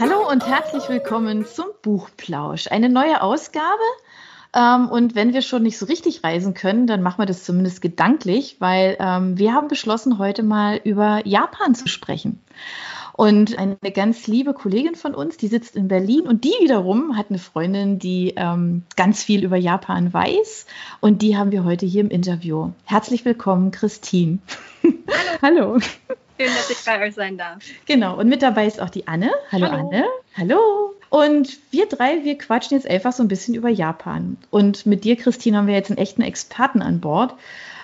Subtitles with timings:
[0.00, 2.68] Hallo und herzlich willkommen zum Buchplausch.
[2.68, 3.66] Eine neue Ausgabe.
[4.54, 7.82] Ähm, und wenn wir schon nicht so richtig reisen können, dann machen wir das zumindest
[7.82, 12.40] gedanklich, weil ähm, wir haben beschlossen, heute mal über Japan zu sprechen.
[13.14, 17.26] Und eine ganz liebe Kollegin von uns, die sitzt in Berlin und die wiederum hat
[17.28, 20.66] eine Freundin, die ähm, ganz viel über Japan weiß.
[21.00, 22.70] Und die haben wir heute hier im Interview.
[22.84, 24.38] Herzlich willkommen, Christine.
[25.42, 25.78] Hallo.
[26.08, 26.18] Hallo.
[26.42, 27.62] Schön, dass ich bei euch sein darf.
[27.86, 28.18] Genau.
[28.18, 29.30] Und mit dabei ist auch die Anne.
[29.50, 29.88] Hallo, Hallo.
[29.88, 30.04] Anne.
[30.36, 30.94] Hallo.
[31.08, 34.38] Und wir drei, wir quatschen jetzt einfach so ein bisschen über Japan.
[34.50, 37.34] Und mit dir, Christine, haben wir jetzt einen echten Experten an Bord,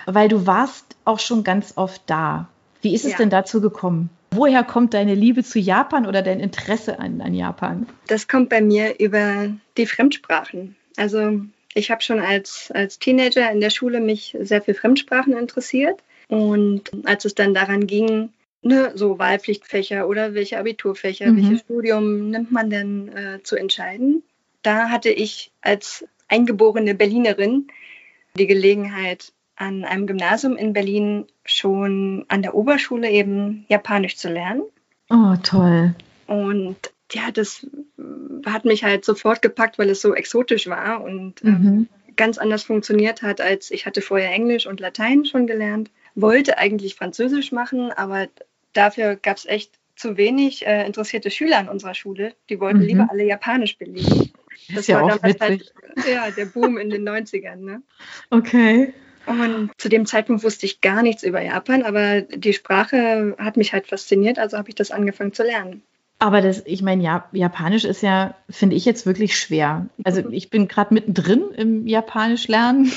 [0.05, 2.49] weil du warst auch schon ganz oft da.
[2.81, 3.17] Wie ist es ja.
[3.17, 4.09] denn dazu gekommen?
[4.31, 7.87] Woher kommt deine Liebe zu Japan oder dein Interesse an, an Japan?
[8.07, 10.75] Das kommt bei mir über die Fremdsprachen.
[10.97, 11.39] Also
[11.73, 15.99] ich habe schon als, als Teenager in der Schule mich sehr für Fremdsprachen interessiert.
[16.27, 18.29] Und als es dann daran ging,
[18.61, 21.37] ne, so Wahlpflichtfächer oder welche Abiturfächer, mhm.
[21.37, 24.23] welches Studium nimmt man denn äh, zu entscheiden,
[24.61, 27.67] da hatte ich als eingeborene Berlinerin
[28.37, 34.63] die Gelegenheit, an einem Gymnasium in Berlin schon an der Oberschule eben Japanisch zu lernen.
[35.09, 35.95] Oh, toll.
[36.27, 36.77] Und
[37.11, 37.67] ja, das
[38.45, 41.87] hat mich halt sofort gepackt, weil es so exotisch war und ähm, mhm.
[42.07, 45.91] äh, ganz anders funktioniert hat, als ich hatte vorher Englisch und Latein schon gelernt.
[46.15, 48.27] Wollte eigentlich Französisch machen, aber
[48.73, 52.33] dafür gab es echt zu wenig äh, interessierte Schüler an unserer Schule.
[52.49, 52.85] Die wollten mhm.
[52.85, 54.31] lieber alle Japanisch belegen.
[54.67, 55.41] Das, das war damals witzig.
[55.41, 55.73] halt
[56.09, 57.57] ja, der Boom in den 90ern.
[57.57, 57.81] Ne?
[58.29, 58.93] Okay.
[59.25, 63.73] Und zu dem Zeitpunkt wusste ich gar nichts über Japan, aber die Sprache hat mich
[63.73, 65.83] halt fasziniert, also habe ich das angefangen zu lernen.
[66.21, 69.85] Aber das, ich meine, ja, Japanisch ist ja, finde ich jetzt wirklich schwer.
[70.03, 72.91] Also ich bin gerade mittendrin im Japanisch lernen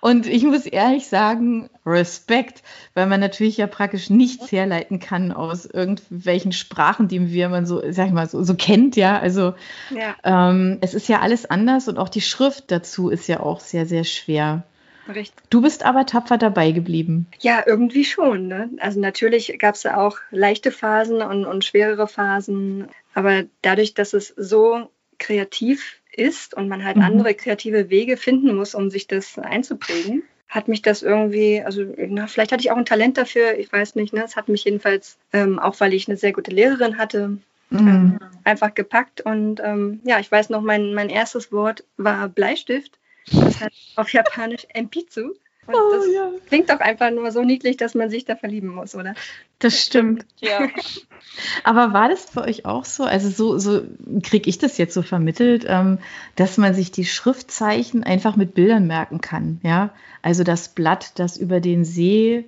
[0.00, 2.62] und ich muss ehrlich sagen, Respekt,
[2.94, 7.82] weil man natürlich ja praktisch nichts herleiten kann aus irgendwelchen Sprachen, die wir man so,
[7.90, 9.18] sag ich mal, so, so kennt, ja.
[9.18, 9.52] Also
[9.90, 10.14] ja.
[10.24, 13.84] Ähm, es ist ja alles anders und auch die Schrift dazu ist ja auch sehr,
[13.84, 14.62] sehr schwer.
[15.08, 15.34] Richtig.
[15.50, 17.26] Du bist aber tapfer dabei geblieben.
[17.40, 18.48] Ja, irgendwie schon.
[18.48, 18.70] Ne?
[18.78, 22.88] Also natürlich gab es ja auch leichte Phasen und, und schwerere Phasen.
[23.14, 24.88] Aber dadurch, dass es so
[25.18, 27.02] kreativ ist und man halt mhm.
[27.02, 32.26] andere kreative Wege finden muss, um sich das einzuprägen, hat mich das irgendwie, also na,
[32.26, 34.12] vielleicht hatte ich auch ein Talent dafür, ich weiß nicht.
[34.12, 34.22] Ne?
[34.24, 37.38] Es hat mich jedenfalls, ähm, auch weil ich eine sehr gute Lehrerin hatte,
[37.70, 37.78] mhm.
[37.78, 39.20] ähm, einfach gepackt.
[39.20, 42.98] Und ähm, ja, ich weiß noch, mein, mein erstes Wort war Bleistift.
[43.32, 45.34] Das heißt auf Japanisch Empitsu.
[45.66, 46.30] Und oh, das ja.
[46.46, 49.14] klingt doch einfach nur so niedlich, dass man sich da verlieben muss, oder?
[49.60, 50.26] Das stimmt.
[50.40, 50.68] Ja.
[51.64, 53.04] Aber war das für euch auch so?
[53.04, 53.82] Also so, so
[54.22, 55.98] kriege ich das jetzt so vermittelt, ähm,
[56.36, 59.58] dass man sich die Schriftzeichen einfach mit Bildern merken kann.
[59.62, 62.44] Ja, also das Blatt, das über den See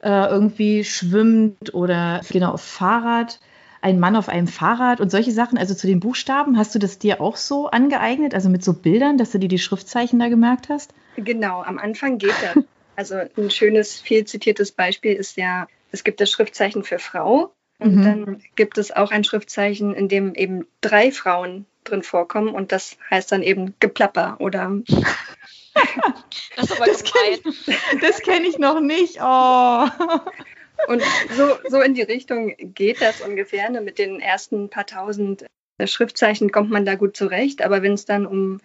[0.00, 3.38] äh, irgendwie schwimmt oder genau auf Fahrrad
[3.86, 6.98] ein Mann auf einem Fahrrad und solche Sachen, also zu den Buchstaben, hast du das
[6.98, 10.68] dir auch so angeeignet, also mit so Bildern, dass du dir die Schriftzeichen da gemerkt
[10.68, 10.92] hast?
[11.14, 12.64] Genau, am Anfang geht das.
[12.98, 17.96] Also ein schönes, viel zitiertes Beispiel ist ja, es gibt das Schriftzeichen für Frau und
[17.96, 18.02] mhm.
[18.02, 22.96] dann gibt es auch ein Schriftzeichen, in dem eben drei Frauen drin vorkommen und das
[23.10, 24.80] heißt dann eben Geplapper oder
[26.56, 27.52] das, das kenne
[28.00, 29.18] ich, kenn ich noch nicht.
[29.20, 29.86] Oh.
[30.88, 31.02] Und
[31.36, 33.70] so, so in die Richtung geht das ungefähr.
[33.70, 33.80] Ne?
[33.80, 35.46] Mit den ersten paar tausend
[35.78, 37.62] äh, Schriftzeichen kommt man da gut zurecht.
[37.62, 38.60] Aber wenn es dann um,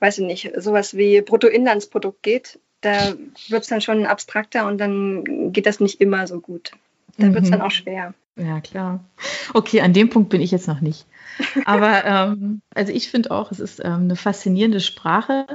[0.00, 3.14] weiß ich nicht, sowas wie Bruttoinlandsprodukt geht, da
[3.48, 6.72] wird es dann schon abstrakter und dann geht das nicht immer so gut.
[7.18, 7.34] Da mhm.
[7.34, 8.14] wird es dann auch schwer.
[8.36, 9.04] Ja, klar.
[9.52, 11.06] Okay, an dem Punkt bin ich jetzt noch nicht.
[11.64, 15.46] Aber ähm, also ich finde auch, es ist ähm, eine faszinierende Sprache.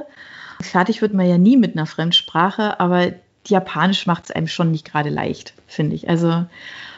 [0.60, 3.14] Fertig wird man ja nie mit einer Fremdsprache, aber
[3.46, 6.08] Japanisch macht es einem schon nicht gerade leicht, finde ich.
[6.08, 6.44] Also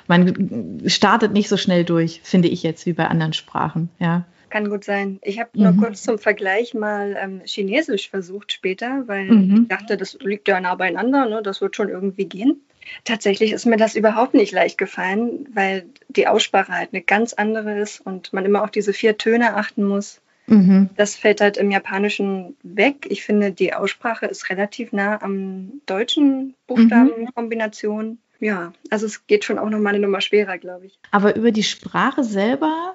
[0.09, 3.89] man startet nicht so schnell durch, finde ich jetzt, wie bei anderen Sprachen.
[3.99, 4.25] Ja.
[4.51, 5.19] Kann gut sein.
[5.23, 5.63] Ich habe mhm.
[5.63, 9.63] nur kurz zum Vergleich mal ähm, Chinesisch versucht später, weil mhm.
[9.63, 11.41] ich dachte, das liegt ja nah beieinander, ne?
[11.43, 12.61] das wird schon irgendwie gehen.
[13.05, 17.79] Tatsächlich ist mir das überhaupt nicht leicht gefallen, weil die Aussprache halt eine ganz andere
[17.79, 20.21] ist und man immer auf diese vier Töne achten muss.
[20.47, 20.91] Mhm.
[20.97, 23.07] Das fällt halt im Japanischen weg.
[23.09, 28.07] Ich finde, die Aussprache ist relativ nah am deutschen Buchstabenkombination.
[28.07, 28.19] Mhm.
[28.41, 30.99] Ja, also es geht schon auch nochmal eine Nummer schwerer, glaube ich.
[31.13, 32.95] Aber über die Sprache selber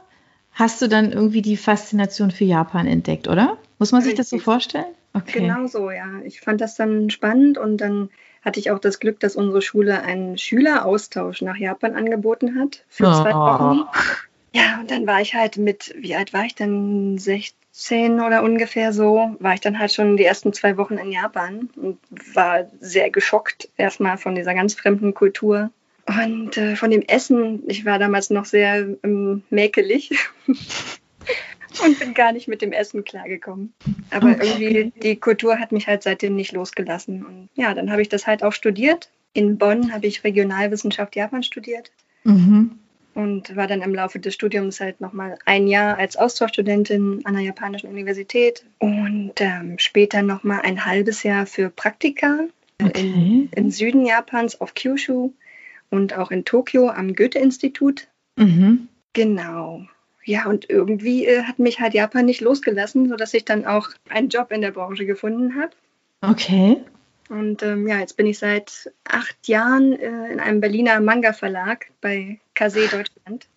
[0.52, 3.58] hast du dann irgendwie die Faszination für Japan entdeckt, oder?
[3.80, 4.30] Muss man sich Richtig.
[4.30, 4.94] das so vorstellen?
[5.14, 5.40] Okay.
[5.40, 6.22] Genau so, ja.
[6.26, 8.10] Ich fand das dann spannend und dann
[8.44, 13.08] hatte ich auch das Glück, dass unsere Schule einen Schüleraustausch nach Japan angeboten hat für
[13.08, 13.14] oh.
[13.14, 13.86] zwei Wochen.
[14.54, 17.18] Ja, und dann war ich halt mit, wie alt war ich denn?
[17.18, 21.70] 16 oder ungefähr so, war ich dann halt schon die ersten zwei Wochen in Japan
[21.76, 22.00] und
[22.34, 25.72] war sehr geschockt erstmal von dieser ganz fremden Kultur.
[26.08, 30.12] Und äh, von dem Essen, ich war damals noch sehr ähm, mäkelig
[30.48, 33.74] und bin gar nicht mit dem Essen klargekommen.
[34.10, 34.48] Aber okay.
[34.48, 37.26] irgendwie die Kultur hat mich halt seitdem nicht losgelassen.
[37.26, 39.10] Und ja, dann habe ich das halt auch studiert.
[39.34, 41.92] In Bonn habe ich Regionalwissenschaft Japan studiert.
[42.24, 42.80] Mhm.
[43.18, 47.42] Und war dann im Laufe des Studiums halt nochmal ein Jahr als Austauschstudentin an der
[47.42, 52.42] japanischen Universität und ähm, später nochmal ein halbes Jahr für Praktika
[52.80, 53.02] okay.
[53.02, 55.31] in, im Süden Japans auf Kyushu
[55.90, 58.08] und auch in Tokio am Goethe-Institut.
[58.36, 58.88] Mhm.
[59.14, 59.81] Genau.
[60.24, 64.30] Ja, und irgendwie äh, hat mich halt Japan nicht losgelassen, sodass ich dann auch einen
[64.30, 65.72] Job in der Branche gefunden habe.
[66.22, 66.84] Okay.
[67.29, 72.39] Und ähm, ja, jetzt bin ich seit acht Jahren äh, in einem Berliner Manga-Verlag bei
[72.53, 73.47] Kase Deutschland.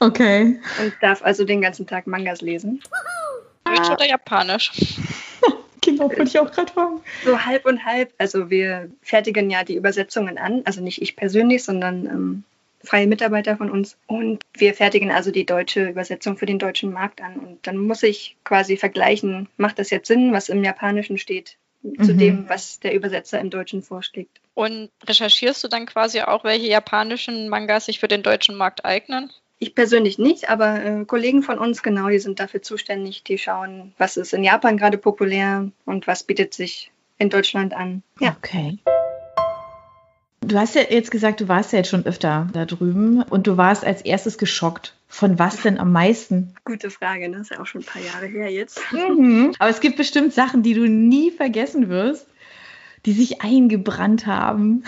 [0.00, 0.60] Okay.
[0.80, 2.82] Und darf also den ganzen Tag Mangas lesen.
[3.64, 4.72] Deutsch oder Japanisch?
[5.80, 7.00] genau, wollte ich auch gerade fragen.
[7.24, 8.12] So halb und halb.
[8.18, 10.62] Also wir fertigen ja die Übersetzungen an.
[10.64, 12.44] Also nicht ich persönlich, sondern ähm,
[12.84, 13.96] freie Mitarbeiter von uns.
[14.06, 17.36] Und wir fertigen also die deutsche Übersetzung für den deutschen Markt an.
[17.36, 21.56] Und dann muss ich quasi vergleichen, macht das jetzt Sinn, was im Japanischen steht,
[22.02, 22.18] zu mhm.
[22.18, 24.40] dem, was der Übersetzer im Deutschen vorschlägt.
[24.54, 29.30] Und recherchierst du dann quasi auch, welche japanischen Mangas sich für den deutschen Markt eignen?
[29.58, 33.24] Ich persönlich nicht, aber äh, Kollegen von uns, genau, die sind dafür zuständig.
[33.24, 38.02] Die schauen, was ist in Japan gerade populär und was bietet sich in Deutschland an.
[38.20, 38.36] Ja.
[38.36, 38.78] Okay.
[40.40, 43.56] Du hast ja jetzt gesagt, du warst ja jetzt schon öfter da drüben und du
[43.56, 44.94] warst als erstes geschockt.
[45.08, 46.54] Von was denn am meisten?
[46.64, 47.38] Gute Frage, ne?
[47.38, 48.80] Das ist ja auch schon ein paar Jahre her jetzt.
[48.92, 49.54] Mhm.
[49.58, 52.26] Aber es gibt bestimmt Sachen, die du nie vergessen wirst,
[53.06, 54.84] die sich eingebrannt haben.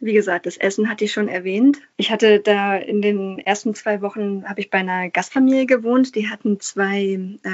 [0.00, 1.78] Wie gesagt, das Essen hatte ich schon erwähnt.
[1.96, 6.14] Ich hatte da in den ersten zwei Wochen, habe ich bei einer Gastfamilie gewohnt.
[6.14, 7.48] Die hatten zwei äh,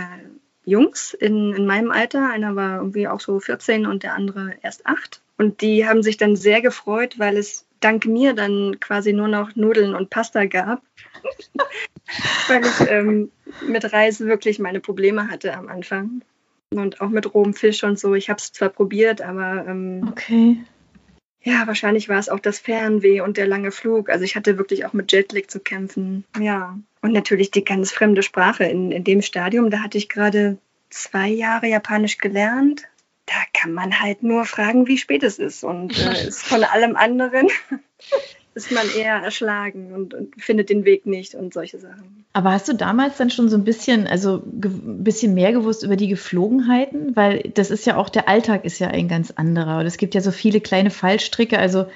[0.64, 2.28] Jungs in, in meinem Alter.
[2.28, 5.22] Einer war irgendwie auch so 14 und der andere erst acht.
[5.40, 9.56] Und die haben sich dann sehr gefreut, weil es dank mir dann quasi nur noch
[9.56, 10.82] Nudeln und Pasta gab.
[12.48, 13.30] weil ich ähm,
[13.66, 16.20] mit Reis wirklich meine Probleme hatte am Anfang.
[16.74, 18.14] Und auch mit rohem Fisch und so.
[18.14, 20.58] Ich habe es zwar probiert, aber ähm, okay.
[21.42, 24.10] ja, wahrscheinlich war es auch das Fernweh und der lange Flug.
[24.10, 26.24] Also ich hatte wirklich auch mit Jetlag zu kämpfen.
[26.38, 26.78] Ja.
[27.00, 28.64] Und natürlich die ganz fremde Sprache.
[28.64, 30.58] In, in dem Stadium, da hatte ich gerade
[30.90, 32.89] zwei Jahre Japanisch gelernt
[33.30, 35.62] da kann man halt nur fragen, wie spät es ist.
[35.62, 37.48] Und äh, ist von allem anderen
[38.54, 42.24] ist man eher erschlagen und, und, findet den Weg nicht und solche Sachen.
[42.32, 45.94] Aber hast du damals dann schon so ein bisschen, also ein bisschen mehr gewusst über
[45.94, 47.14] die Geflogenheiten?
[47.14, 49.78] Weil das ist ja auch, der Alltag ist ja ein ganz anderer.
[49.78, 51.58] Und es gibt ja so viele kleine Fallstricke.
[51.58, 51.86] Also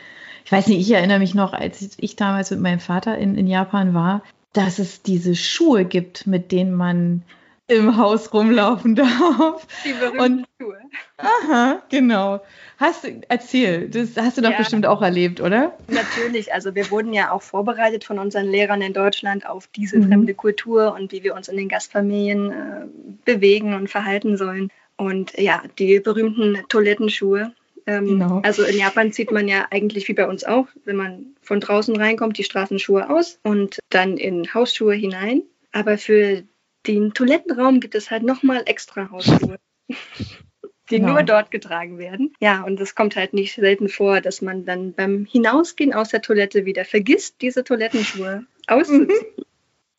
[0.44, 3.48] ich weiß nicht, ich erinnere mich noch, als ich damals mit meinem Vater in, in
[3.48, 4.22] Japan war,
[4.52, 7.22] dass es diese Schuhe gibt, mit denen man
[7.66, 9.66] im Haus rumlaufen darf.
[9.84, 10.78] Die berühmten Schuhe.
[11.16, 12.40] Aha, genau.
[12.76, 15.76] Hast du, erzähl, das hast du doch ja, bestimmt auch erlebt, oder?
[15.88, 20.08] Natürlich, also wir wurden ja auch vorbereitet von unseren Lehrern in Deutschland auf diese mhm.
[20.08, 22.86] fremde Kultur und wie wir uns in den Gastfamilien äh,
[23.24, 24.70] bewegen und verhalten sollen.
[24.96, 27.52] Und ja, die berühmten Toilettenschuhe.
[27.86, 28.40] Ähm, genau.
[28.44, 31.96] Also in Japan zieht man ja eigentlich wie bei uns auch, wenn man von draußen
[31.96, 35.42] reinkommt, die Straßenschuhe aus und dann in Hausschuhe hinein.
[35.72, 36.44] Aber für
[36.86, 39.58] den Toilettenraum gibt es halt nochmal extra Hausschuhe,
[39.88, 41.12] die genau.
[41.12, 42.34] nur dort getragen werden.
[42.40, 46.22] Ja, und es kommt halt nicht selten vor, dass man dann beim Hinausgehen aus der
[46.22, 49.08] Toilette wieder vergisst, diese Toilettenschuhe auszuziehen.
[49.08, 49.44] Mhm.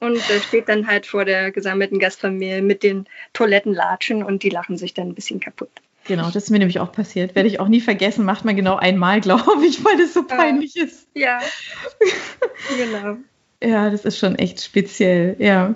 [0.02, 4.78] Und äh, steht dann halt vor der gesammelten Gastfamilie mit den Toilettenlatschen und die lachen
[4.78, 5.72] sich dann ein bisschen kaputt.
[6.06, 7.34] Genau, das ist mir nämlich auch passiert.
[7.34, 10.76] Werde ich auch nie vergessen, macht man genau einmal, glaube ich, weil das so peinlich
[10.76, 11.08] ist.
[11.14, 11.40] Ja,
[12.78, 13.18] genau.
[13.64, 15.74] Ja, das ist schon echt speziell, ja.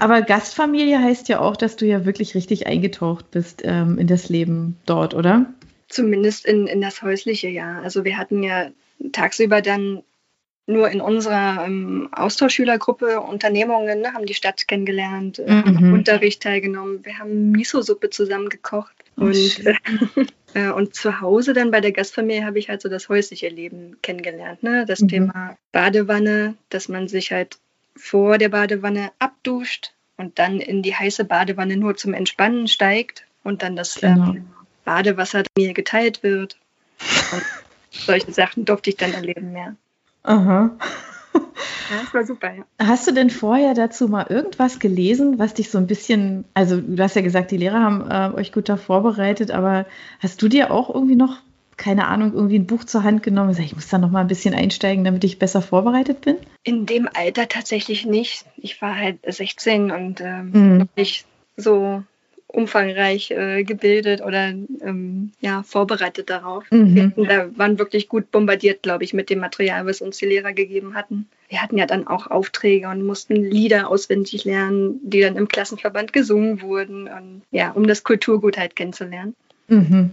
[0.00, 4.28] Aber Gastfamilie heißt ja auch, dass du ja wirklich richtig eingetaucht bist ähm, in das
[4.28, 5.46] Leben dort, oder?
[5.88, 7.80] Zumindest in, in das häusliche, ja.
[7.80, 8.68] Also wir hatten ja
[9.12, 10.02] tagsüber dann
[10.68, 15.64] nur in unserer ähm, Austauschschülergruppe Unternehmungen, ne, haben die Stadt kennengelernt, äh, mhm.
[15.64, 17.04] haben Unterricht teilgenommen.
[17.04, 18.94] Wir haben Miso-Suppe zusammen gekocht.
[19.16, 19.64] Oh, und,
[20.54, 23.96] äh, und zu Hause dann bei der Gastfamilie habe ich halt so das häusliche Leben
[24.02, 24.62] kennengelernt.
[24.62, 24.84] Ne?
[24.86, 25.08] Das mhm.
[25.08, 27.56] Thema Badewanne, dass man sich halt
[27.98, 33.62] vor der Badewanne abduscht und dann in die heiße Badewanne nur zum Entspannen steigt und
[33.62, 34.30] dann das genau.
[34.30, 34.46] ähm,
[34.84, 36.56] Badewasser mir geteilt wird.
[37.32, 37.42] Und
[37.90, 39.76] solche Sachen durfte ich dann erleben mehr.
[40.22, 40.70] Aha.
[41.90, 42.64] Ja, das war super, ja.
[42.78, 47.02] Hast du denn vorher dazu mal irgendwas gelesen, was dich so ein bisschen, also du
[47.02, 49.86] hast ja gesagt, die Lehrer haben äh, euch gut da vorbereitet, aber
[50.20, 51.38] hast du dir auch irgendwie noch
[51.78, 54.20] keine Ahnung, irgendwie ein Buch zur Hand genommen und gesagt, ich muss da noch mal
[54.20, 56.36] ein bisschen einsteigen, damit ich besser vorbereitet bin?
[56.64, 58.44] In dem Alter tatsächlich nicht.
[58.56, 60.78] Ich war halt 16 und ähm, mhm.
[60.78, 61.24] noch nicht
[61.56, 62.02] so
[62.48, 66.64] umfangreich äh, gebildet oder ähm, ja, vorbereitet darauf.
[66.70, 67.12] Mhm.
[67.14, 70.94] Wir waren wirklich gut bombardiert, glaube ich, mit dem Material, was uns die Lehrer gegeben
[70.94, 71.28] hatten.
[71.48, 76.12] Wir hatten ja dann auch Aufträge und mussten Lieder auswendig lernen, die dann im Klassenverband
[76.12, 79.34] gesungen wurden, und, ja, um das Kulturgut halt kennenzulernen.
[79.68, 80.12] Mhm.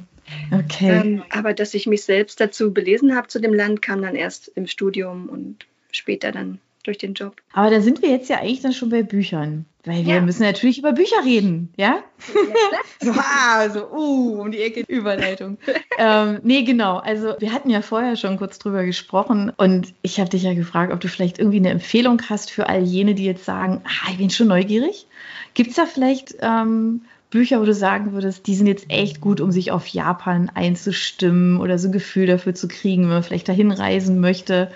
[0.51, 1.01] Okay.
[1.01, 4.47] Ähm, aber dass ich mich selbst dazu belesen habe zu dem Land, kam dann erst
[4.55, 7.41] im Studium und später dann durch den Job.
[7.53, 9.65] Aber da sind wir jetzt ja eigentlich dann schon bei Büchern.
[9.85, 10.21] Weil wir ja.
[10.21, 11.99] müssen natürlich über Bücher reden, ja?
[12.33, 15.59] ja so, ah, so, uh, um die Ecke Überleitung.
[15.99, 16.97] ähm, nee, genau.
[16.97, 20.91] Also wir hatten ja vorher schon kurz drüber gesprochen und ich habe dich ja gefragt,
[20.91, 24.17] ob du vielleicht irgendwie eine Empfehlung hast für all jene, die jetzt sagen, ah, ich
[24.17, 25.05] bin schon neugierig.
[25.53, 27.01] Gibt es da vielleicht ähm,
[27.35, 31.59] Bücher, wo du sagen würdest, die sind jetzt echt gut, um sich auf Japan einzustimmen
[31.59, 34.71] oder so ein Gefühl dafür zu kriegen, wenn man vielleicht dahin reisen möchte?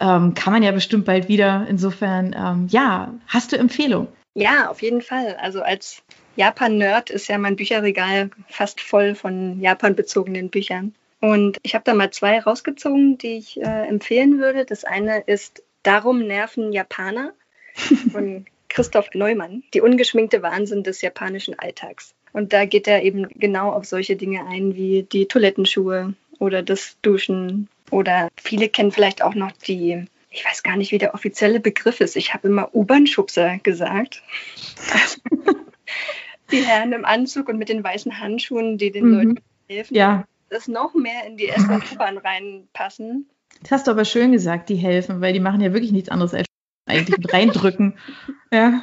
[0.00, 1.64] Ähm, kann man ja bestimmt bald wieder.
[1.70, 4.08] Insofern, ähm, ja, hast du Empfehlung?
[4.34, 5.36] Ja, auf jeden Fall.
[5.40, 6.02] Also als
[6.34, 10.96] Japan-Nerd ist ja mein Bücherregal fast voll von Japan-bezogenen Büchern.
[11.20, 14.64] Und ich habe da mal zwei rausgezogen, die ich äh, empfehlen würde.
[14.64, 17.32] Das eine ist Darum nerven Japaner
[18.10, 22.14] von Christoph Neumann, die ungeschminkte Wahnsinn des japanischen Alltags.
[22.32, 26.96] Und da geht er eben genau auf solche Dinge ein wie die Toilettenschuhe oder das
[27.02, 31.60] Duschen oder viele kennen vielleicht auch noch die ich weiß gar nicht, wie der offizielle
[31.60, 32.16] Begriff ist.
[32.16, 34.22] Ich habe immer U-Bahn-Schubser gesagt.
[36.50, 39.14] die Herren im Anzug und mit den weißen Handschuhen, die den mhm.
[39.14, 40.24] Leuten helfen, ja.
[40.48, 43.28] dass noch mehr in die erste U-Bahn reinpassen.
[43.60, 46.32] Das hast du aber schön gesagt, die helfen, weil die machen ja wirklich nichts anderes
[46.32, 46.46] als
[46.86, 47.94] eigentlich reindrücken.
[48.52, 48.82] ja.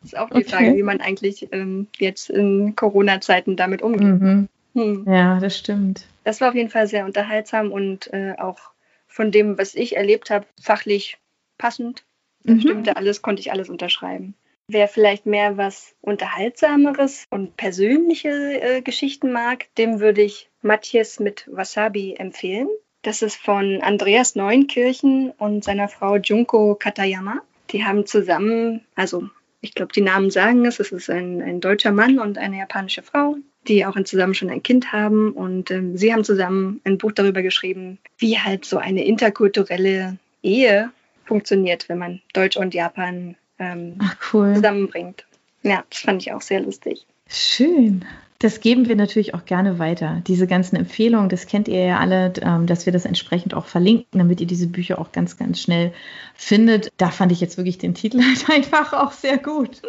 [0.00, 0.48] Das ist auch die okay.
[0.48, 4.20] Frage, wie man eigentlich ähm, jetzt in Corona-Zeiten damit umgeht.
[4.20, 4.48] Mhm.
[4.74, 5.04] Hm.
[5.08, 6.06] Ja, das stimmt.
[6.24, 8.58] Das war auf jeden Fall sehr unterhaltsam und äh, auch
[9.06, 11.18] von dem, was ich erlebt habe, fachlich
[11.56, 12.04] passend.
[12.44, 12.60] Mhm.
[12.60, 14.34] Stimmte alles, konnte ich alles unterschreiben.
[14.68, 21.48] Wer vielleicht mehr was Unterhaltsameres und persönliche äh, Geschichten mag, dem würde ich Matthias mit
[21.50, 22.68] Wasabi empfehlen.
[23.02, 27.40] Das ist von Andreas Neunkirchen und seiner Frau Junko Katayama.
[27.70, 29.28] Die haben zusammen, also
[29.60, 33.02] ich glaube, die Namen sagen es, es ist ein, ein deutscher Mann und eine japanische
[33.02, 33.36] Frau
[33.68, 35.32] die auch zusammen schon ein Kind haben.
[35.32, 40.90] Und ähm, sie haben zusammen ein Buch darüber geschrieben, wie halt so eine interkulturelle Ehe
[41.24, 44.54] funktioniert, wenn man Deutsch und Japan ähm, Ach, cool.
[44.54, 45.26] zusammenbringt.
[45.62, 47.06] Ja, das fand ich auch sehr lustig.
[47.28, 48.04] Schön.
[48.40, 50.22] Das geben wir natürlich auch gerne weiter.
[50.28, 54.20] Diese ganzen Empfehlungen, das kennt ihr ja alle, ähm, dass wir das entsprechend auch verlinken,
[54.20, 55.92] damit ihr diese Bücher auch ganz, ganz schnell
[56.36, 56.92] findet.
[56.98, 59.82] Da fand ich jetzt wirklich den Titel halt einfach auch sehr gut.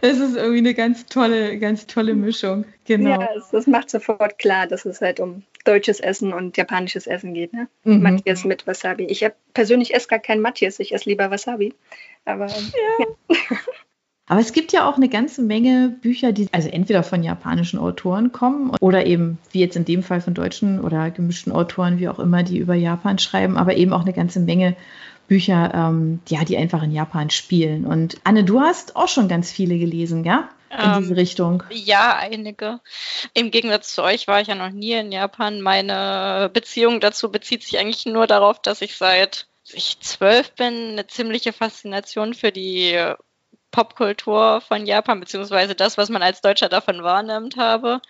[0.00, 2.64] Das ist irgendwie eine ganz tolle, ganz tolle Mischung.
[2.86, 3.20] Genau.
[3.20, 7.52] Ja, das macht sofort klar, dass es halt um deutsches Essen und japanisches Essen geht.
[7.52, 7.68] Ne?
[7.84, 8.00] Mhm.
[8.00, 9.04] Matthias mit Wasabi.
[9.04, 11.74] Ich persönlich esse gar kein Matthias, ich esse lieber Wasabi.
[12.24, 13.06] Aber ja.
[13.28, 13.36] ja.
[14.30, 18.30] Aber es gibt ja auch eine ganze Menge Bücher, die also entweder von japanischen Autoren
[18.30, 22.20] kommen oder eben, wie jetzt in dem Fall von deutschen oder gemischten Autoren, wie auch
[22.20, 24.76] immer, die über Japan schreiben, aber eben auch eine ganze Menge
[25.26, 27.84] Bücher, ähm, ja, die einfach in Japan spielen.
[27.84, 30.48] Und Anne, du hast auch schon ganz viele gelesen, ja?
[30.70, 31.64] In ähm, diese Richtung.
[31.72, 32.78] Ja, einige.
[33.34, 35.60] Im Gegensatz zu euch war ich ja noch nie in Japan.
[35.60, 41.08] Meine Beziehung dazu bezieht sich eigentlich nur darauf, dass ich seit ich zwölf bin eine
[41.08, 42.96] ziemliche Faszination für die
[43.70, 48.00] Popkultur von Japan, beziehungsweise das, was man als Deutscher davon wahrnimmt habe.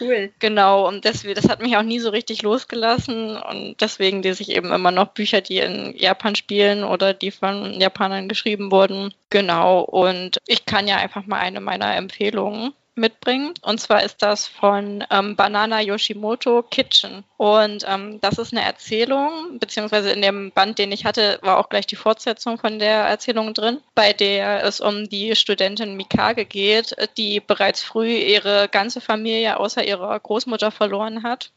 [0.00, 0.32] Cool.
[0.38, 4.50] Genau, und deswegen, das hat mich auch nie so richtig losgelassen und deswegen lese ich
[4.50, 9.12] eben immer noch Bücher, die in Japan spielen oder die von Japanern geschrieben wurden.
[9.30, 13.54] Genau, und ich kann ja einfach mal eine meiner Empfehlungen mitbringen.
[13.62, 17.24] Und zwar ist das von ähm, Banana Yoshimoto Kitchen.
[17.36, 21.68] Und ähm, das ist eine Erzählung, beziehungsweise in dem Band, den ich hatte, war auch
[21.68, 26.94] gleich die Fortsetzung von der Erzählung drin, bei der es um die Studentin Mikage geht,
[27.16, 31.50] die bereits früh ihre ganze Familie außer ihrer Großmutter verloren hat.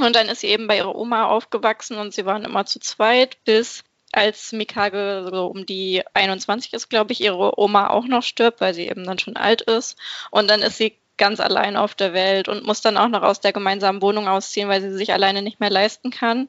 [0.00, 3.36] Und dann ist sie eben bei ihrer Oma aufgewachsen und sie waren immer zu zweit,
[3.44, 3.84] bis
[4.16, 8.74] als Mikage so um die 21 ist, glaube ich, ihre Oma auch noch stirbt, weil
[8.74, 9.96] sie eben dann schon alt ist.
[10.30, 13.40] Und dann ist sie ganz allein auf der Welt und muss dann auch noch aus
[13.40, 16.48] der gemeinsamen Wohnung ausziehen, weil sie sich alleine nicht mehr leisten kann.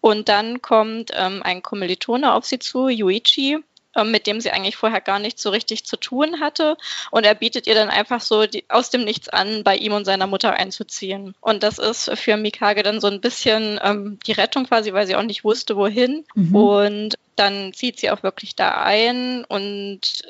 [0.00, 3.62] Und dann kommt ähm, ein Kommilitone auf sie zu, Yuichi,
[4.04, 6.76] mit dem sie eigentlich vorher gar nichts so richtig zu tun hatte.
[7.10, 10.04] Und er bietet ihr dann einfach so die, aus dem Nichts an, bei ihm und
[10.04, 11.34] seiner Mutter einzuziehen.
[11.40, 15.16] Und das ist für Mikage dann so ein bisschen ähm, die Rettung quasi, weil sie
[15.16, 16.24] auch nicht wusste, wohin.
[16.34, 16.54] Mhm.
[16.54, 20.22] Und dann zieht sie auch wirklich da ein und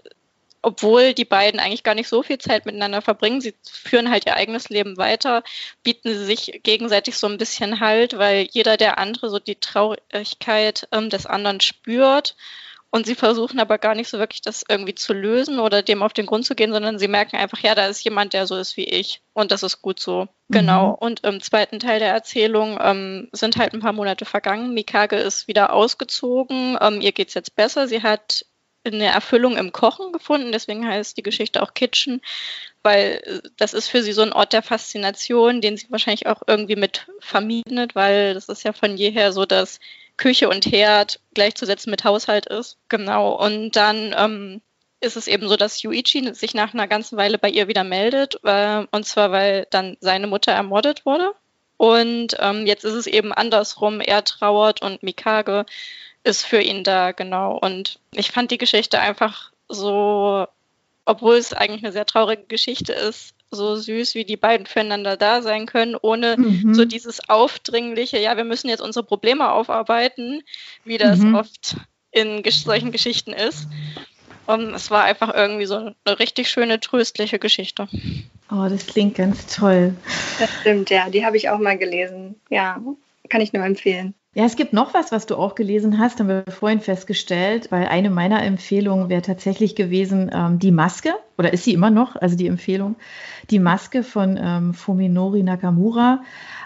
[0.63, 4.37] obwohl die beiden eigentlich gar nicht so viel Zeit miteinander verbringen, sie führen halt ihr
[4.37, 5.43] eigenes Leben weiter,
[5.83, 10.87] bieten sie sich gegenseitig so ein bisschen Halt, weil jeder der andere so die Traurigkeit
[10.93, 12.37] ähm, des anderen spürt
[12.95, 16.13] Und sie versuchen aber gar nicht so wirklich das irgendwie zu lösen oder dem auf
[16.13, 18.77] den Grund zu gehen, sondern sie merken einfach, ja, da ist jemand, der so ist
[18.77, 19.23] wie ich.
[19.33, 20.25] Und das ist gut so.
[20.49, 20.55] Mhm.
[20.55, 20.97] Genau.
[21.01, 24.75] Und im zweiten Teil der Erzählung ähm, sind halt ein paar Monate vergangen.
[24.75, 26.77] Mikage ist wieder ausgezogen.
[26.83, 27.89] Ähm, ihr es jetzt besser.
[27.89, 28.45] Sie hat
[28.85, 30.53] eine Erfüllung im Kochen gefunden.
[30.53, 32.21] Deswegen heißt die Geschichte auch Kitchen,
[32.83, 36.43] weil äh, das ist für sie so ein Ort der Faszination, den sie wahrscheinlich auch
[36.47, 39.81] irgendwie mit vermiedet, weil das ist ja von jeher so, dass
[40.23, 42.79] Küche und Herd gleichzusetzen mit Haushalt ist.
[42.89, 43.35] Genau.
[43.35, 44.61] Und dann ähm,
[45.01, 48.39] ist es eben so, dass Yuichi sich nach einer ganzen Weile bei ihr wieder meldet.
[48.45, 51.33] Äh, und zwar, weil dann seine Mutter ermordet wurde.
[51.77, 54.01] Und ähm, jetzt ist es eben andersrum.
[54.01, 55.67] Er trauert und Mikage
[56.23, 57.59] ist für ihn da, genau.
[57.59, 60.47] Und ich fand die Geschichte einfach so,
[61.05, 65.43] obwohl es eigentlich eine sehr traurige Geschichte ist, so süß, wie die beiden füreinander da
[65.43, 66.75] sein können, ohne mhm.
[66.75, 70.43] so dieses aufdringliche, ja, wir müssen jetzt unsere Probleme aufarbeiten,
[70.85, 71.35] wie das mhm.
[71.35, 71.77] oft
[72.11, 73.69] in solchen Geschichten ist.
[74.47, 77.89] Und es war einfach irgendwie so eine richtig schöne, tröstliche Geschichte.
[78.51, 79.95] Oh, das klingt ganz toll.
[80.39, 81.09] Das stimmt, ja.
[81.09, 82.41] Die habe ich auch mal gelesen.
[82.51, 82.81] Ja,
[83.29, 84.15] kann ich nur empfehlen.
[84.35, 87.87] Ja, es gibt noch was, was du auch gelesen hast, haben wir vorhin festgestellt, weil
[87.87, 92.35] eine meiner Empfehlungen wäre tatsächlich gewesen, ähm, die Maske, oder ist sie immer noch, also
[92.35, 92.97] die Empfehlung,
[93.51, 96.23] die Maske von ähm, Fuminori Nakamura.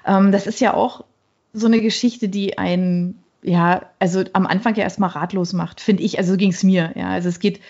[0.06, 1.04] Ähm, das ist ja auch
[1.52, 6.18] so eine Geschichte, die einen, ja, also am Anfang ja erstmal ratlos macht, finde ich,
[6.18, 7.61] also so ging es mir, ja, also es geht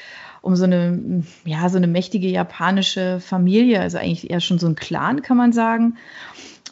[0.42, 4.76] um so eine, ja, so eine mächtige japanische Familie, also eigentlich eher schon so ein
[4.76, 5.96] Clan, kann man sagen.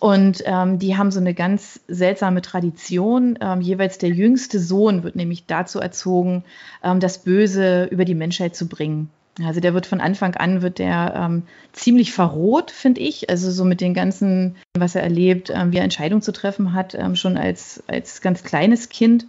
[0.04, 3.38] Und ähm, die haben so eine ganz seltsame Tradition.
[3.40, 6.44] Ähm, jeweils der jüngste Sohn wird nämlich dazu erzogen,
[6.82, 9.08] ähm, das Böse über die Menschheit zu bringen.
[9.42, 13.30] Also der wird von Anfang an wird der ähm, ziemlich verroht, finde ich.
[13.30, 16.94] Also so mit den ganzen, was er erlebt, ähm, wie er Entscheidungen zu treffen hat,
[16.94, 19.24] ähm, schon als, als ganz kleines Kind.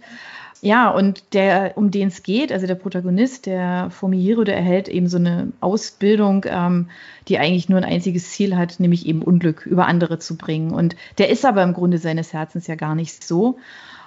[0.62, 5.06] Ja, und der, um den es geht, also der Protagonist, der Fumihiro, der erhält eben
[5.06, 6.88] so eine Ausbildung, ähm,
[7.28, 10.72] die eigentlich nur ein einziges Ziel hat, nämlich eben Unglück über andere zu bringen.
[10.72, 13.58] Und der ist aber im Grunde seines Herzens ja gar nicht so.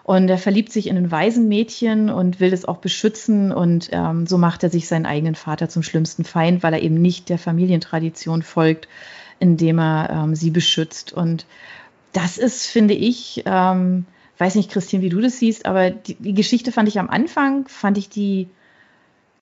[0.04, 3.52] Und er verliebt sich in ein Waisenmädchen und will es auch beschützen.
[3.52, 7.00] Und ähm, so macht er sich seinen eigenen Vater zum schlimmsten Feind, weil er eben
[7.00, 8.88] nicht der Familientradition folgt,
[9.40, 11.14] indem er ähm, sie beschützt.
[11.14, 11.46] Und
[12.12, 14.06] das ist, finde ich, ähm,
[14.40, 17.68] weiß nicht, Christine, wie du das siehst, aber die, die Geschichte fand ich am Anfang,
[17.68, 18.48] fand ich die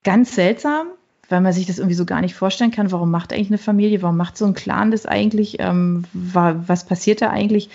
[0.03, 0.87] ganz seltsam,
[1.29, 2.91] weil man sich das irgendwie so gar nicht vorstellen kann.
[2.91, 5.57] Warum macht eigentlich eine Familie, warum macht so ein Clan das eigentlich?
[5.59, 7.69] Ähm, war, was passiert da eigentlich?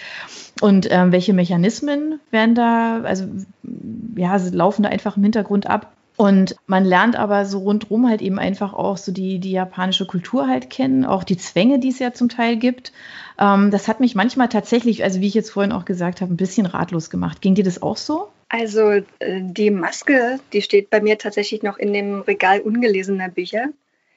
[0.61, 3.27] Und ähm, welche Mechanismen werden da, also
[4.17, 5.93] ja, laufen da einfach im Hintergrund ab?
[6.23, 10.47] Und man lernt aber so rundherum halt eben einfach auch so die, die japanische Kultur
[10.47, 12.93] halt kennen, auch die Zwänge, die es ja zum Teil gibt.
[13.41, 16.37] Ähm, das hat mich manchmal tatsächlich, also wie ich jetzt vorhin auch gesagt habe, ein
[16.37, 17.41] bisschen ratlos gemacht.
[17.41, 18.29] Ging dir das auch so?
[18.49, 23.71] Also äh, die Maske, die steht bei mir tatsächlich noch in dem Regal ungelesener Bücher.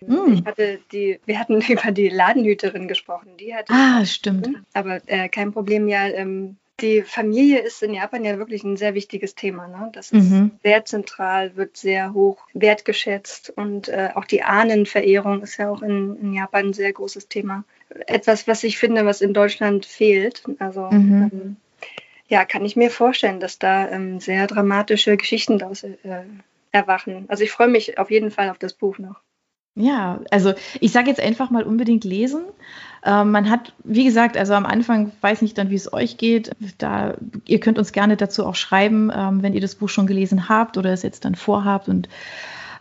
[0.06, 0.32] Hm.
[0.32, 3.30] Ich hatte die, wir hatten über die Ladenhüterin gesprochen.
[3.40, 4.48] Die hatte ah, stimmt.
[4.74, 8.94] Aber äh, kein Problem, ja, ähm, die Familie ist in Japan ja wirklich ein sehr
[8.94, 9.68] wichtiges Thema.
[9.68, 9.90] Ne?
[9.94, 10.52] Das ist mhm.
[10.64, 16.18] sehr zentral, wird sehr hoch wertgeschätzt und äh, auch die Ahnenverehrung ist ja auch in,
[16.18, 17.64] in, Japan ein sehr großes Thema.
[18.08, 20.44] Etwas, was ich finde, was in Deutschland fehlt.
[20.60, 21.32] Also mhm.
[21.32, 21.56] ähm,
[22.28, 25.96] ja, kann ich mir vorstellen, dass da ähm, sehr dramatische Geschichten daraus äh,
[26.72, 27.26] erwachen.
[27.30, 29.22] Also ich freue mich auf jeden Fall auf das Buch noch.
[29.78, 32.46] Ja, also ich sage jetzt einfach mal unbedingt lesen.
[33.06, 36.52] Ähm, man hat, wie gesagt, also am Anfang weiß nicht dann, wie es euch geht.
[36.80, 37.14] Da,
[37.46, 40.78] ihr könnt uns gerne dazu auch schreiben, ähm, wenn ihr das Buch schon gelesen habt
[40.78, 42.10] oder es jetzt dann vorhabt und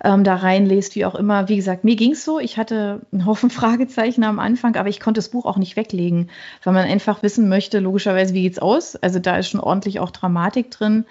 [0.03, 1.49] ähm, da reinlest, wie auch immer.
[1.49, 2.41] Wie gesagt, mir ging es so.
[2.41, 6.31] Ich hatte einen Haufen Fragezeichen am Anfang, aber ich konnte das Buch auch nicht weglegen,
[6.63, 8.97] weil man einfach wissen möchte, logischerweise, wie geht's aus?
[8.97, 11.05] Also da ist schon ordentlich auch Dramatik drin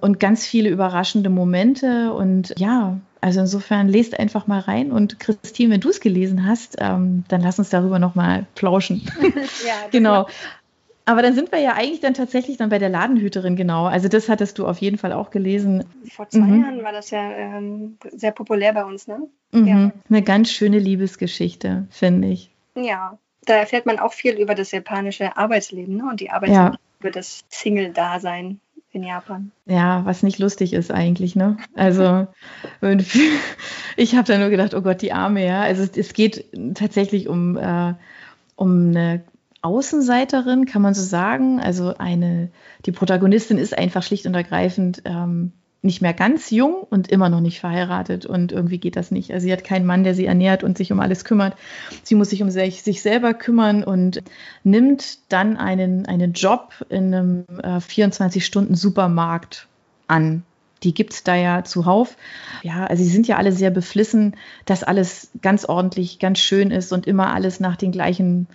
[0.00, 5.72] und ganz viele überraschende Momente und ja, also insofern lest einfach mal rein und Christine,
[5.72, 9.08] wenn du es gelesen hast, ähm, dann lass uns darüber nochmal plauschen.
[9.22, 10.26] ja, genau.
[11.04, 13.86] Aber dann sind wir ja eigentlich dann tatsächlich dann bei der Ladenhüterin, genau.
[13.86, 15.84] Also das hattest du auf jeden Fall auch gelesen.
[16.10, 16.62] Vor zwei mhm.
[16.62, 19.28] Jahren war das ja ähm, sehr populär bei uns, ne?
[19.52, 19.66] Mhm.
[19.66, 19.92] Ja.
[20.10, 22.50] Eine ganz schöne Liebesgeschichte, finde ich.
[22.74, 26.08] Ja, da erfährt man auch viel über das japanische Arbeitsleben ne?
[26.10, 26.78] und die Arbeitsleben, ja.
[27.00, 28.60] über das Single-Dasein
[28.92, 29.50] in Japan.
[29.66, 31.56] Ja, was nicht lustig ist eigentlich, ne?
[31.74, 32.26] Also
[33.96, 35.62] ich habe da nur gedacht, oh Gott, die Arme, ja.
[35.62, 37.94] Also es, es geht tatsächlich um, äh,
[38.54, 39.24] um eine
[39.62, 41.58] Außenseiterin, kann man so sagen.
[41.58, 42.50] Also eine,
[42.84, 45.52] die Protagonistin ist einfach schlicht und ergreifend ähm,
[45.82, 49.32] nicht mehr ganz jung und immer noch nicht verheiratet und irgendwie geht das nicht.
[49.32, 51.56] Also sie hat keinen Mann, der sie ernährt und sich um alles kümmert.
[52.04, 54.22] Sie muss sich um sich, sich selber kümmern und
[54.62, 59.66] nimmt dann einen, einen Job in einem äh, 24-Stunden-Supermarkt
[60.06, 60.44] an.
[60.84, 62.16] die gibt es da ja zuhauf.
[62.62, 66.92] Ja, also sie sind ja alle sehr beflissen, dass alles ganz ordentlich, ganz schön ist
[66.92, 68.46] und immer alles nach den gleichen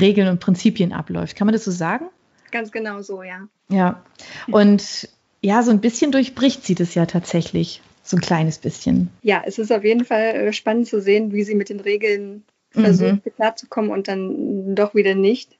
[0.00, 1.36] Regeln und Prinzipien abläuft.
[1.36, 2.06] Kann man das so sagen?
[2.50, 3.48] Ganz genau so, ja.
[3.68, 4.02] Ja,
[4.50, 5.08] und
[5.42, 7.80] ja, so ein bisschen durchbricht sie das ja tatsächlich.
[8.02, 9.10] So ein kleines bisschen.
[9.22, 12.44] Ja, es ist auf jeden Fall äh, spannend zu sehen, wie sie mit den Regeln
[12.70, 13.32] versucht, mhm.
[13.36, 15.56] klarzukommen und dann doch wieder nicht.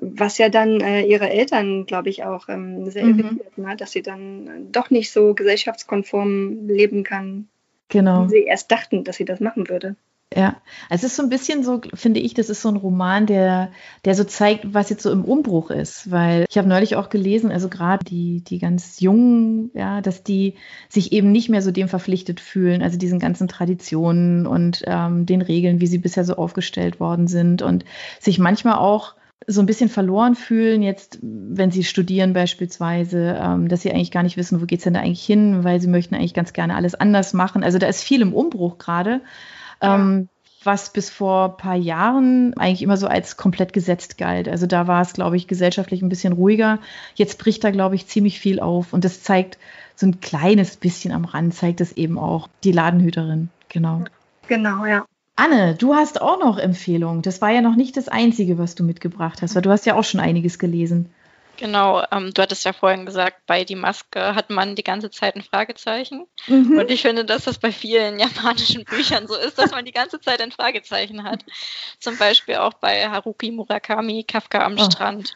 [0.00, 3.18] Was ja dann äh, ihre Eltern, glaube ich, auch ähm, sehr mhm.
[3.20, 3.76] irritiert, ne?
[3.76, 7.48] dass sie dann doch nicht so gesellschaftskonform leben kann,
[7.88, 8.24] genau.
[8.24, 9.94] wie sie erst dachten, dass sie das machen würde.
[10.32, 10.56] Ja,
[10.90, 13.70] es ist so ein bisschen so, finde ich, das ist so ein Roman, der,
[14.04, 16.10] der so zeigt, was jetzt so im Umbruch ist.
[16.10, 20.54] Weil ich habe neulich auch gelesen, also gerade die, die ganz Jungen, ja, dass die
[20.88, 25.40] sich eben nicht mehr so dem verpflichtet fühlen, also diesen ganzen Traditionen und ähm, den
[25.40, 27.84] Regeln, wie sie bisher so aufgestellt worden sind und
[28.18, 29.14] sich manchmal auch
[29.46, 34.22] so ein bisschen verloren fühlen, jetzt, wenn sie studieren beispielsweise, ähm, dass sie eigentlich gar
[34.22, 36.74] nicht wissen, wo geht es denn da eigentlich hin, weil sie möchten eigentlich ganz gerne
[36.74, 37.62] alles anders machen.
[37.62, 39.20] Also da ist viel im Umbruch gerade,
[39.82, 39.96] ja.
[39.96, 40.28] ähm,
[40.64, 44.48] was bis vor ein paar Jahren eigentlich immer so als komplett gesetzt galt.
[44.48, 46.78] Also da war es, glaube ich, gesellschaftlich ein bisschen ruhiger.
[47.14, 49.58] Jetzt bricht da, glaube ich, ziemlich viel auf und das zeigt
[49.94, 53.50] so ein kleines bisschen am Rand, zeigt es eben auch die Ladenhüterin.
[53.68, 54.04] Genau.
[54.48, 55.04] Genau, ja.
[55.36, 57.22] Anne, du hast auch noch Empfehlungen.
[57.22, 59.96] Das war ja noch nicht das Einzige, was du mitgebracht hast, weil du hast ja
[59.96, 61.10] auch schon einiges gelesen.
[61.56, 65.36] Genau, ähm, du hattest ja vorhin gesagt, bei die Maske hat man die ganze Zeit
[65.36, 66.26] ein Fragezeichen.
[66.46, 66.78] Mhm.
[66.78, 70.20] Und ich finde, dass das bei vielen japanischen Büchern so ist, dass man die ganze
[70.20, 71.44] Zeit ein Fragezeichen hat.
[72.00, 74.84] Zum Beispiel auch bei Haruki Murakami, Kafka am oh.
[74.84, 75.34] Strand.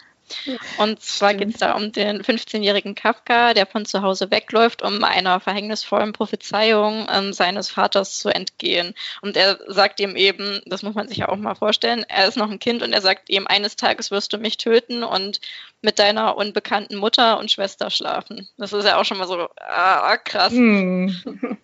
[0.79, 5.03] Und zwar geht es da um den 15-jährigen Kafka, der von zu Hause wegläuft, um
[5.05, 8.95] einer verhängnisvollen Prophezeiung ähm, seines Vaters zu entgehen.
[9.23, 12.37] Und er sagt ihm eben, das muss man sich ja auch mal vorstellen, er ist
[12.37, 15.41] noch ein Kind und er sagt ihm, eines Tages wirst du mich töten und
[15.81, 18.49] mit deiner unbekannten Mutter und Schwester schlafen.
[18.57, 20.53] Das ist ja auch schon mal so ah, krass.
[20.53, 21.15] Hm.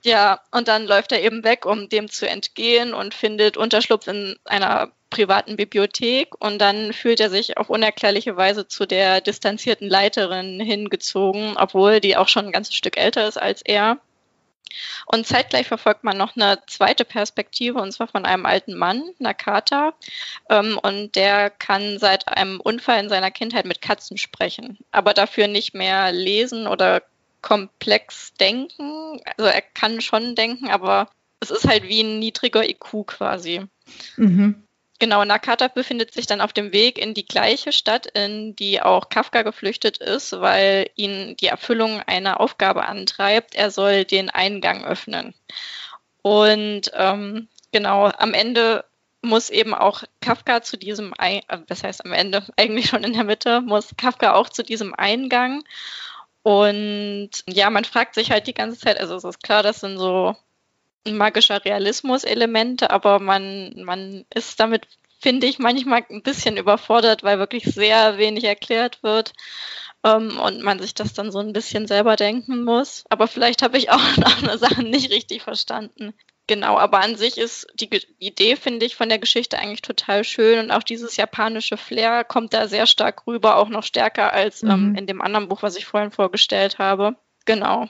[0.03, 4.37] Ja, und dann läuft er eben weg, um dem zu entgehen und findet Unterschlupf in
[4.45, 10.61] einer privaten Bibliothek und dann fühlt er sich auf unerklärliche Weise zu der distanzierten Leiterin
[10.61, 13.99] hingezogen, obwohl die auch schon ein ganzes Stück älter ist als er.
[15.07, 19.95] Und zeitgleich verfolgt man noch eine zweite Perspektive, und zwar von einem alten Mann, Nakata.
[20.49, 25.49] Ähm, und der kann seit einem Unfall in seiner Kindheit mit Katzen sprechen, aber dafür
[25.49, 27.03] nicht mehr lesen oder
[27.43, 29.21] komplex denken.
[29.37, 31.09] Also er kann schon denken, aber
[31.41, 33.63] es ist halt wie ein niedriger IQ quasi.
[34.17, 34.65] Mhm.
[35.01, 39.09] Genau, Nakata befindet sich dann auf dem Weg in die gleiche Stadt, in die auch
[39.09, 43.55] Kafka geflüchtet ist, weil ihn die Erfüllung einer Aufgabe antreibt.
[43.55, 45.35] Er soll den Eingang öffnen.
[46.23, 48.85] Und ähm, genau, am Ende
[49.21, 53.15] muss eben auch Kafka zu diesem, Ein äh, das heißt am Ende, eigentlich schon in
[53.15, 55.65] der Mitte, muss Kafka auch zu diesem Eingang.
[56.43, 59.99] Und ja, man fragt sich halt die ganze Zeit, also es ist klar, das sind
[59.99, 60.37] so
[61.07, 64.87] magischer Realismus-Elemente, aber man, man ist damit,
[65.21, 69.33] finde ich, manchmal ein bisschen überfordert, weil wirklich sehr wenig erklärt wird
[70.05, 73.05] ähm, und man sich das dann so ein bisschen selber denken muss.
[73.09, 76.15] Aber vielleicht habe ich auch noch eine Sache nicht richtig verstanden.
[76.47, 77.89] Genau, aber an sich ist die
[78.19, 82.53] Idee, finde ich, von der Geschichte eigentlich total schön und auch dieses japanische Flair kommt
[82.53, 84.75] da sehr stark rüber, auch noch stärker als ähm, mhm.
[84.75, 87.17] ähm, in dem anderen Buch, was ich vorhin vorgestellt habe.
[87.47, 87.89] Genau.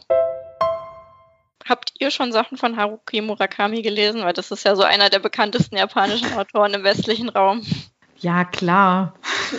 [1.65, 4.23] Habt ihr schon Sachen von Haruki Murakami gelesen?
[4.23, 7.65] Weil das ist ja so einer der bekanntesten japanischen Autoren im westlichen Raum.
[8.19, 9.15] Ja, klar.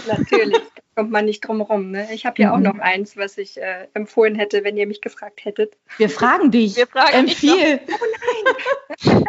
[0.07, 0.61] Natürlich,
[0.95, 1.91] kommt man nicht drum rum.
[1.91, 2.07] Ne?
[2.13, 2.53] Ich habe ja mhm.
[2.53, 5.77] auch noch eins, was ich äh, empfohlen hätte, wenn ihr mich gefragt hättet.
[5.97, 6.75] Wir fragen dich.
[6.77, 7.79] Wir fragen Empfiehl.
[7.79, 9.23] Dich oh nein.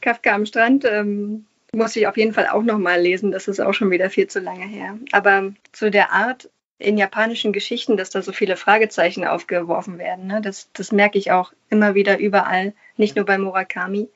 [0.00, 3.30] Kafka am Strand ähm, muss ich auf jeden Fall auch noch mal lesen.
[3.30, 4.98] Das ist auch schon wieder viel zu lange her.
[5.12, 10.26] Aber zu der Art in japanischen Geschichten, dass da so viele Fragezeichen aufgeworfen werden.
[10.26, 10.40] Ne?
[10.40, 14.08] Das, das merke ich auch immer wieder überall, nicht nur bei Murakami.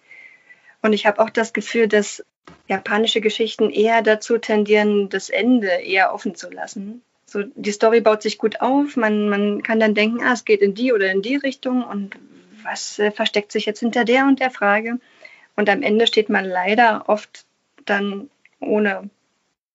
[0.81, 2.25] Und ich habe auch das Gefühl, dass
[2.69, 7.03] japanische Geschichten eher dazu tendieren, das Ende eher offen zu lassen.
[7.27, 10.61] So, die Story baut sich gut auf, man, man kann dann denken, ah, es geht
[10.61, 12.17] in die oder in die Richtung und
[12.63, 14.99] was äh, versteckt sich jetzt hinter der und der Frage?
[15.57, 17.45] Und am Ende steht man leider oft
[17.85, 19.11] dann ohne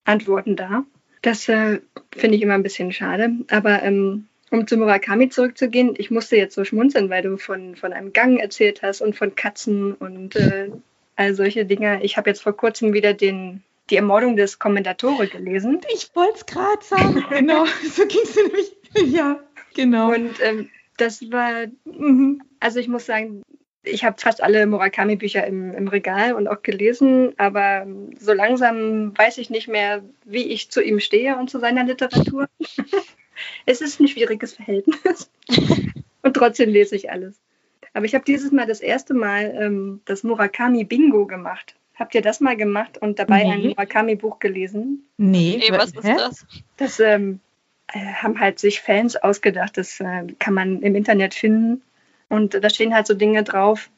[0.05, 0.83] Antworten da.
[1.21, 1.79] Das äh,
[2.15, 3.31] finde ich immer ein bisschen schade.
[3.49, 7.93] Aber ähm, um zu Murakami zurückzugehen, ich musste jetzt so schmunzeln, weil du von, von
[7.93, 10.69] einem Gang erzählt hast und von Katzen und äh,
[11.15, 12.03] all solche Dinge.
[12.03, 15.81] Ich habe jetzt vor kurzem wieder den, die Ermordung des Kommendatore gelesen.
[15.93, 17.65] Ich wollte es gerade sagen, genau.
[17.65, 19.13] so ging es nämlich.
[19.13, 19.39] Ja,
[19.75, 20.13] genau.
[20.13, 22.41] Und ähm, das war, mhm.
[22.59, 23.43] also ich muss sagen,
[23.87, 27.87] ich habe fast alle Murakami-Bücher im, im, Regal und auch gelesen, aber
[28.19, 32.47] so langsam weiß ich nicht mehr, wie ich zu ihm stehe und zu seiner Literatur.
[33.65, 35.29] es ist ein schwieriges Verhältnis.
[36.23, 37.39] Und trotzdem lese ich alles.
[37.93, 41.75] Aber ich habe dieses Mal das erste Mal ähm, das Murakami Bingo gemacht.
[41.95, 43.51] Habt ihr das mal gemacht und dabei nee.
[43.51, 45.07] ein Murakami-Buch gelesen?
[45.17, 46.15] Nee, nee was ist Hä?
[46.15, 46.45] das?
[46.75, 47.39] Das ähm,
[47.87, 49.77] äh, haben halt sich Fans ausgedacht.
[49.77, 51.81] Das äh, kann man im Internet finden.
[52.29, 53.89] Und da stehen halt so Dinge drauf,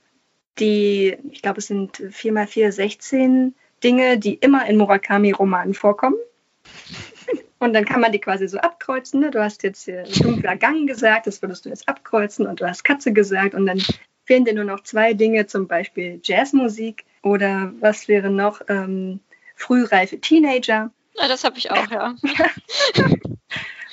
[0.60, 6.18] die, ich glaube, es sind 4x4, 16 Dinge, die immer in Murakami-Romanen vorkommen.
[7.60, 9.20] Und dann kann man die quasi so abkreuzen.
[9.20, 9.32] Ne?
[9.32, 12.86] Du hast jetzt hier dunkler Gang gesagt, das würdest du jetzt abkreuzen und du hast
[12.86, 13.84] Katze gesagt und dann
[14.24, 19.20] fehlen dir nur noch zwei Dinge, zum Beispiel Jazzmusik oder was wäre noch ähm,
[19.56, 20.92] frühreife Teenager.
[21.16, 22.16] Ja, das habe ich auch, ja.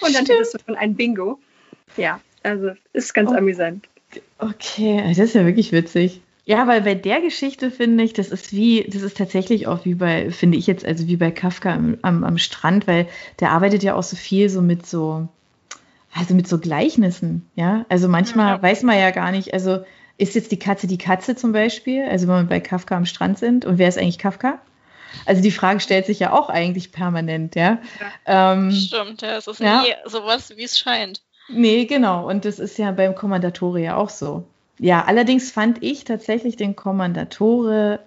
[0.00, 1.40] und dann hättest du schon ein Bingo.
[1.96, 3.34] Ja, also ist ganz oh.
[3.34, 3.88] amüsant.
[4.38, 6.20] Okay, das ist ja wirklich witzig.
[6.44, 9.94] Ja, weil bei der Geschichte finde ich, das ist wie, das ist tatsächlich auch wie
[9.94, 13.08] bei, finde ich jetzt, also wie bei Kafka am, am, am Strand, weil
[13.40, 15.26] der arbeitet ja auch so viel so mit so,
[16.14, 17.84] also mit so Gleichnissen, ja.
[17.88, 18.62] Also manchmal ja.
[18.62, 19.84] weiß man ja gar nicht, also
[20.18, 23.40] ist jetzt die Katze die Katze zum Beispiel, also wenn wir bei Kafka am Strand
[23.40, 24.60] sind und wer ist eigentlich Kafka?
[25.24, 27.80] Also die Frage stellt sich ja auch eigentlich permanent, ja.
[28.26, 28.52] ja.
[28.52, 29.82] Ähm, Stimmt, ja, es ist ja.
[29.82, 31.22] nie sowas, wie es scheint.
[31.48, 32.28] Nee, genau.
[32.28, 34.44] Und das ist ja beim Kommandatore ja auch so.
[34.78, 38.00] Ja, allerdings fand ich tatsächlich den Kommandatore,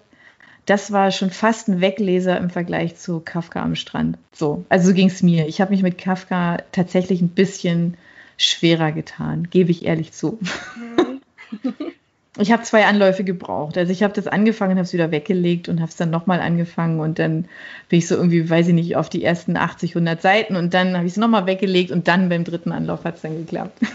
[0.66, 4.18] das war schon fast ein Wegleser im Vergleich zu Kafka am Strand.
[4.32, 5.48] So, also ging es mir.
[5.48, 7.96] Ich habe mich mit Kafka tatsächlich ein bisschen
[8.36, 10.38] schwerer getan, gebe ich ehrlich zu.
[12.38, 13.76] Ich habe zwei Anläufe gebraucht.
[13.76, 17.00] Also ich habe das angefangen, habe es wieder weggelegt und habe es dann nochmal angefangen
[17.00, 17.48] und dann
[17.88, 20.96] bin ich so irgendwie, weiß ich nicht, auf die ersten 80, 100 Seiten und dann
[20.96, 23.78] habe ich es nochmal weggelegt und dann beim dritten Anlauf hat es dann geklappt.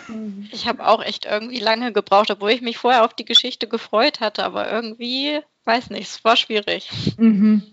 [0.52, 4.20] Ich habe auch echt irgendwie lange gebraucht, obwohl ich mich vorher auf die Geschichte gefreut
[4.22, 6.90] hatte, aber irgendwie, weiß nicht, es war schwierig.
[7.18, 7.64] Mhm.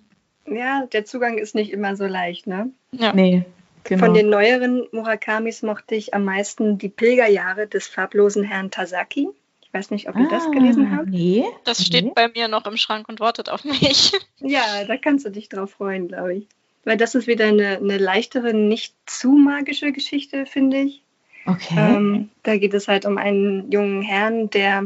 [0.47, 2.71] Ja, der Zugang ist nicht immer so leicht, ne?
[2.93, 3.13] Ja.
[3.13, 3.45] Nee,
[3.85, 4.07] Genau.
[4.07, 9.29] Von den neueren Murakamis mochte ich am meisten die Pilgerjahre des farblosen Herrn Tasaki.
[9.73, 11.09] Ich weiß nicht, ob ihr ah, das gelesen habt.
[11.09, 11.47] Nee.
[11.65, 12.13] Das steht nee.
[12.15, 14.13] bei mir noch im Schrank und wartet auf mich.
[14.45, 16.47] Ja, da kannst du dich drauf freuen, glaube ich.
[16.85, 21.03] Weil das ist wieder eine, eine leichtere, nicht zu magische Geschichte, finde ich.
[21.47, 21.75] Okay.
[21.79, 24.85] Ähm, da geht es halt um einen jungen Herrn, der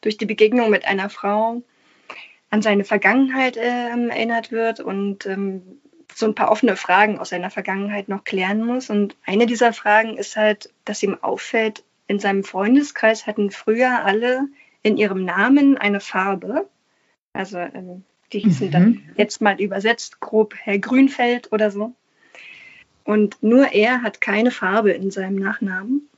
[0.00, 1.60] durch die Begegnung mit einer Frau
[2.48, 5.62] an seine Vergangenheit äh, erinnert wird und ähm,
[6.14, 8.88] so ein paar offene Fragen aus seiner Vergangenheit noch klären muss.
[8.88, 14.48] Und eine dieser Fragen ist halt, dass ihm auffällt, in seinem Freundeskreis hatten früher alle
[14.82, 16.68] in ihrem Namen eine Farbe.
[17.32, 18.72] Also ähm, die hießen mhm.
[18.72, 21.94] dann jetzt mal übersetzt grob Herr Grünfeld oder so.
[23.04, 26.08] Und nur er hat keine Farbe in seinem Nachnamen.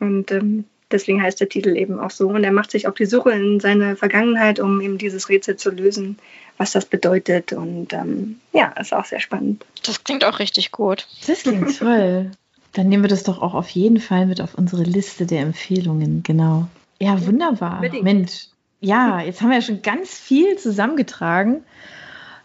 [0.00, 2.28] Und ähm, deswegen heißt der Titel eben auch so.
[2.28, 5.70] Und er macht sich auf die Suche in seine Vergangenheit, um eben dieses Rätsel zu
[5.70, 6.18] lösen,
[6.56, 7.52] was das bedeutet.
[7.52, 9.64] Und ähm, ja, ist auch sehr spannend.
[9.84, 11.06] Das klingt auch richtig gut.
[11.26, 12.32] Das klingt toll.
[12.74, 16.22] Dann nehmen wir das doch auch auf jeden Fall mit auf unsere Liste der Empfehlungen,
[16.22, 16.66] genau.
[17.00, 17.80] Ja, wunderbar.
[18.02, 18.48] Mensch,
[18.80, 21.64] ja, jetzt haben wir ja schon ganz viel zusammengetragen.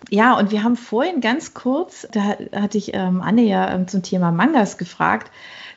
[0.09, 4.01] Ja, und wir haben vorhin ganz kurz, da hatte ich ähm, Anne ja ähm, zum
[4.01, 5.31] Thema Mangas gefragt,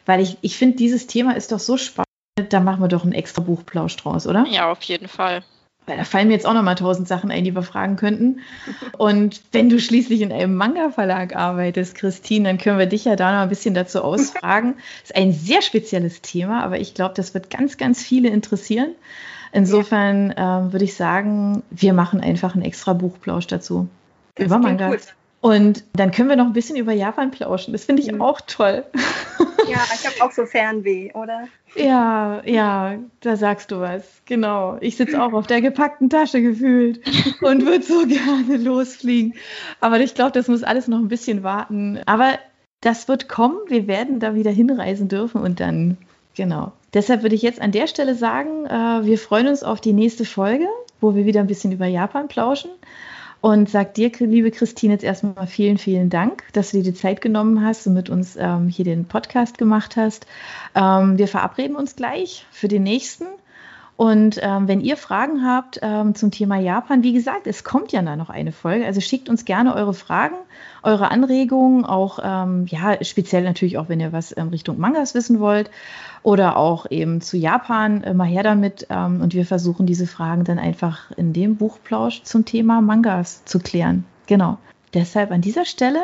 [0.06, 2.06] weil ich, ich finde, dieses Thema ist doch so spannend,
[2.48, 4.46] da machen wir doch einen extra Buchplausch draus, oder?
[4.48, 5.42] Ja, auf jeden Fall.
[5.86, 8.40] Weil da fallen mir jetzt auch noch mal tausend Sachen ein, die wir fragen könnten.
[8.98, 13.32] Und wenn du schließlich in einem Manga-Verlag arbeitest, Christine, dann können wir dich ja da
[13.32, 14.74] noch ein bisschen dazu ausfragen.
[15.00, 18.94] Das ist ein sehr spezielles Thema, aber ich glaube, das wird ganz, ganz viele interessieren.
[19.52, 20.60] Insofern ja.
[20.60, 23.88] äh, würde ich sagen, wir machen einfach einen extra Buchplausch dazu.
[24.36, 24.90] Das über Manga.
[24.90, 25.14] Gut.
[25.42, 27.72] Und dann können wir noch ein bisschen über Japan plauschen.
[27.72, 28.22] Das finde ich mhm.
[28.22, 28.84] auch toll.
[29.68, 31.48] Ja, ich habe auch so Fernweh, oder?
[31.74, 34.22] Ja, ja, da sagst du was.
[34.24, 34.76] Genau.
[34.80, 37.00] Ich sitze auch auf der gepackten Tasche gefühlt
[37.42, 39.34] und würde so gerne losfliegen.
[39.80, 41.98] Aber ich glaube, das muss alles noch ein bisschen warten.
[42.06, 42.38] Aber
[42.80, 43.58] das wird kommen.
[43.66, 45.96] Wir werden da wieder hinreisen dürfen und dann,
[46.36, 46.70] genau.
[46.94, 50.24] Deshalb würde ich jetzt an der Stelle sagen, äh, wir freuen uns auf die nächste
[50.24, 50.68] Folge,
[51.00, 52.70] wo wir wieder ein bisschen über Japan plauschen.
[53.42, 57.20] Und sag dir, liebe Christine, jetzt erstmal vielen, vielen Dank, dass du dir die Zeit
[57.20, 60.26] genommen hast und mit uns ähm, hier den Podcast gemacht hast.
[60.76, 63.24] Ähm, wir verabreden uns gleich für den nächsten.
[64.02, 68.02] Und ähm, wenn ihr Fragen habt ähm, zum Thema Japan, wie gesagt, es kommt ja
[68.02, 68.84] da noch eine Folge.
[68.84, 70.34] Also schickt uns gerne eure Fragen,
[70.82, 75.38] eure Anregungen, auch ähm, ja speziell natürlich auch, wenn ihr was ähm, Richtung Mangas wissen
[75.38, 75.70] wollt
[76.24, 78.88] oder auch eben zu Japan, äh, mal her damit.
[78.90, 83.60] Ähm, und wir versuchen diese Fragen dann einfach in dem Buchplausch zum Thema Mangas zu
[83.60, 84.04] klären.
[84.26, 84.58] Genau.
[84.94, 86.00] Deshalb an dieser Stelle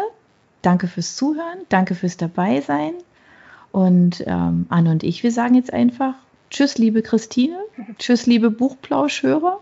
[0.63, 2.93] danke fürs Zuhören, danke fürs Dabeisein.
[3.73, 6.15] Und ähm, Anne und ich, wir sagen jetzt einfach
[6.51, 7.59] Tschüss, liebe Christine.
[7.99, 9.61] Tschüss, liebe Buchplauschhörer.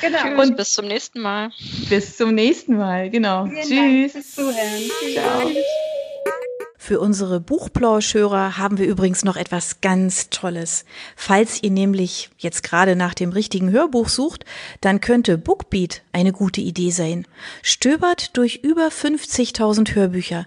[0.00, 0.40] Genau.
[0.42, 1.50] Und bis zum nächsten Mal.
[1.88, 3.46] Bis zum nächsten Mal, genau.
[3.46, 4.12] Vielen Tschüss.
[4.12, 4.90] Dank fürs Zuhören.
[5.12, 5.50] Ciao.
[6.86, 10.84] Für unsere Buchplauschhörer haben wir übrigens noch etwas ganz Tolles.
[11.16, 14.44] Falls ihr nämlich jetzt gerade nach dem richtigen Hörbuch sucht,
[14.82, 17.26] dann könnte Bookbeat eine gute Idee sein.
[17.60, 20.46] Stöbert durch über 50.000 Hörbücher.